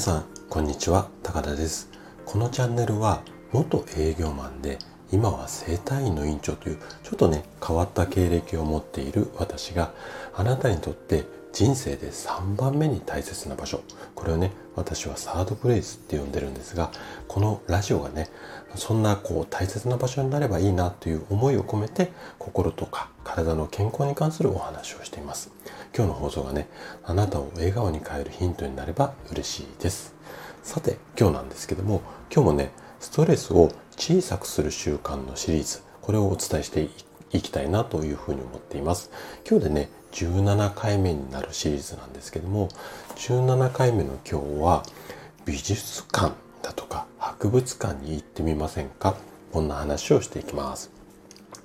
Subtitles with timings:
[0.00, 1.90] さんこんにちは高田です。
[2.24, 3.22] このチャンネルは
[3.52, 4.78] 元営業マンで
[5.12, 9.92] 今は整体院の院長というちょっとね変わった経歴を持っている私が
[10.34, 13.82] あなたにとって人生で3番目に大切な場所。
[14.14, 16.90] これをね私はサードプレイスって呼んでるんですが
[17.26, 18.28] このラジオがね
[18.76, 25.50] そんなこう大切な場所になればいいなという思いを込めて心とか体の健康に関するお話をしています。
[25.96, 26.68] 今日の放送がね
[27.04, 30.14] あなたを笑顔に変えるヒントになれば嬉しいです。
[30.62, 32.70] さて今日なんですけども今日もね
[33.00, 36.90] ストレスを小さくする習慣のシリーズこれをお伝えしてい
[37.38, 39.10] きたいなというふうに思っています。
[39.48, 42.68] 今日でね17回目になるシリーズなんですけども
[43.16, 44.82] 17回目の今日は
[45.44, 49.14] 美術館だとか博物館に行ってみませんか？
[49.52, 50.99] こんな話をしていきます。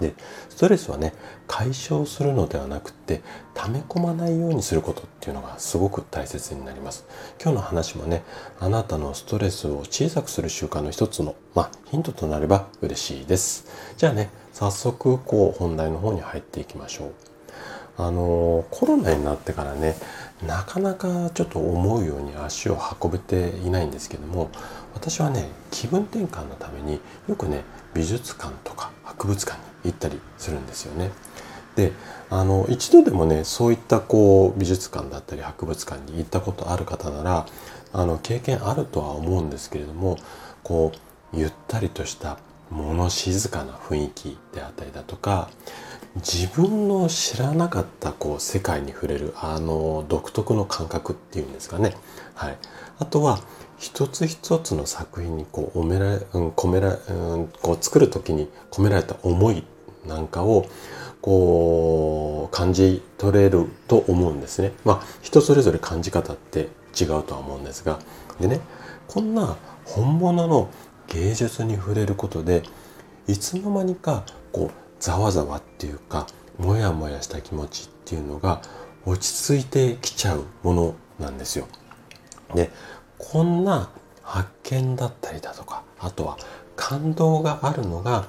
[0.00, 0.14] で
[0.48, 1.12] ストレスはね
[1.46, 3.20] 解消するのではなくて
[3.54, 7.04] 溜め込まないようにすることっていうのがすごく大切になります。
[7.42, 8.22] 今日の話もね
[8.60, 13.66] あなたのストレスを小さくする習慣の一つの、まあ、ヒントとなれば嬉しいです。
[13.96, 17.12] じゃあね早速こう本題の方に入っていきましょう。
[18.00, 19.96] あのコロナになってからね
[20.46, 24.50] なかなかちょっと思うように足を運べていないんですけども
[24.94, 27.64] 私はね気分転換のためによくね
[27.94, 31.10] 美術館とか博物館に行ったりするんですよね。
[31.74, 31.92] で
[32.30, 37.46] あの一度でもねそういったこう美術館だったり博物館に行ったことある方なら
[37.92, 40.18] あの経験あるとは思うんですけれども
[40.64, 40.92] こ
[41.32, 42.38] うゆったりとした
[42.70, 45.48] 物静かな雰囲気であったりだとか
[46.18, 51.94] 自分の知らなかったこう世界に触れるあの独特の感覚っていうんですかね。
[52.34, 52.58] はい、
[52.98, 53.38] あとは
[53.78, 59.64] 一つ一つの作品にこう込められ、うん、込めら、うん、こう作る時に込められた思い
[60.06, 60.66] なんかを
[61.20, 64.72] こう感じ取れると思うんですね。
[64.84, 67.98] まあ人それぞれ感じ方って違うとは思うんですが
[68.40, 68.60] でね
[69.06, 70.68] こんな本物の
[71.08, 72.62] 芸術に触れることで
[73.26, 76.26] いつの間にかこうざわざわっていうか
[76.58, 78.62] モヤモヤした気持ちっていうのが
[79.04, 81.66] 落ち着いてきちゃうものなんですよ。
[82.54, 82.70] で
[83.18, 83.90] こんな
[84.22, 86.38] 発見だったりだとかあとは
[86.76, 88.26] 感動があるのが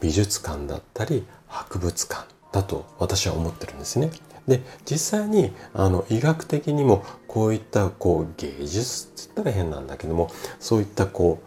[0.00, 4.10] 美術館だったり博物館だと私は思ってるんですね。
[4.48, 11.40] で実際にあの医学的にもこういったこう芸術って言ったら変なんだけどもそういったこ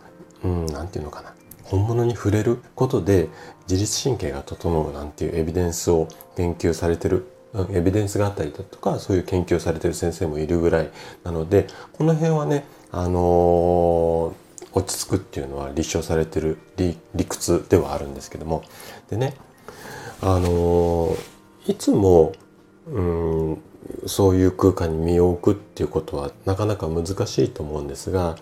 [0.43, 1.33] う何、うん、て言うのかな
[1.65, 3.29] 本物に触れることで
[3.69, 7.27] 自律神経が整うなんていうエビデンスを研究されてる
[7.71, 10.89] エビデンスがあったりだとかそういう研究されてる先生もいるぐらい
[11.23, 14.33] なのでこの辺はねあのー、
[14.73, 18.63] 落ち着くっていうのは立証されてる理屈ではあるんですけども。
[19.09, 19.33] でね
[20.21, 21.17] あのー、
[21.67, 22.33] いつも
[22.87, 23.61] うん
[24.07, 28.37] そういう空間に身を置くっていうことはなかなか難しいと思うんですが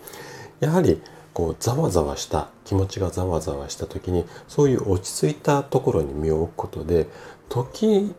[0.60, 1.02] やはり
[1.34, 7.08] こうざわざわした気持ちがざわざわした時にそういう落ち着いたところに身を置くことで
[7.50, 8.14] 時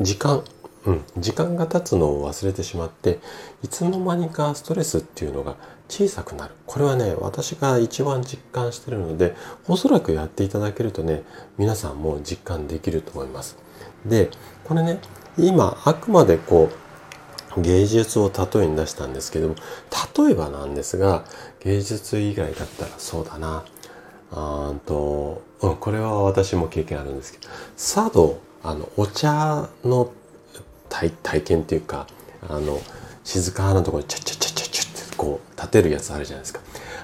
[0.00, 0.42] 時間
[0.86, 3.18] うん、時間が経つのを忘れてしまって
[3.62, 5.56] いつの間にかストレスっていうのが
[5.88, 6.54] 小さくなる。
[6.66, 9.34] これはね私が一番実感してるので
[9.66, 11.24] おそらくやっていただけるとね
[11.58, 13.58] 皆さんも実感できると思います。
[14.06, 14.30] で
[14.64, 15.00] これね
[15.36, 16.87] 今あくまでこう
[17.62, 19.54] 芸術を例えに出したんですけども
[20.18, 21.24] 例えばなんですが
[21.60, 23.64] 芸術以外だったらそうだな。
[24.30, 30.12] あと、うん、これは私も経験あるんですけど茶道あのお茶の
[30.88, 32.06] 体体験っていうか
[32.48, 32.78] あの
[33.24, 36.60] 静かなところにチャチャチャチャチャってこう立てるやつあるじゃないですか。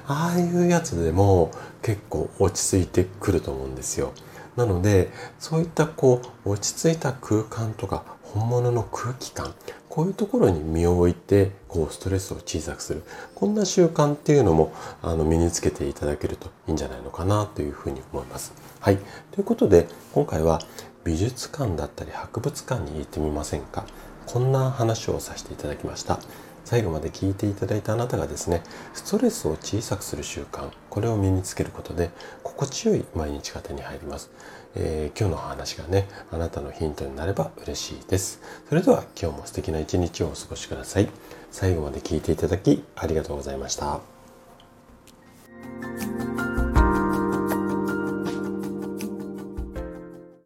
[0.07, 1.51] ああいうやつでも
[1.83, 4.13] 結構落ち着いてくると思うんですよ。
[4.57, 9.55] なのでそういったこう落ち着いた空間とか本物の空気感
[9.95, 13.05] こういうところに身を置いてこうストレスを小さくする
[13.37, 14.73] こんな習慣っていうのも
[15.03, 18.53] あの身につけていただけるといいんじゃないのかなというふうに思います。
[18.81, 18.99] はい。
[19.31, 20.61] ということで今回は
[21.05, 23.85] 美術館だったり博物館に行ってみませんか？
[24.27, 26.19] こんな話をさせていただきました
[26.65, 28.63] 最後まで聞いていただいたあなたがですね
[28.93, 32.11] ストレスを小さくする習慣これを身につけることで
[32.43, 34.31] 心地よい毎日が手に入ります、
[34.75, 38.41] えー、今日の話がねあなたのヒントになれば嬉しいです。
[38.69, 41.09] それでは今日も素敵な一日をお過ごしください。
[41.51, 44.14] 最後まで聞いていただきありがとうございました。